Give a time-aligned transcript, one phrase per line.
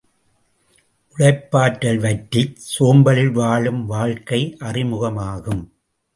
[1.15, 5.63] உழைப்பாற்றல் வற்றிச் சோம்பலில் வாழும் வாழ்க்கை அறிமுகமாகும்!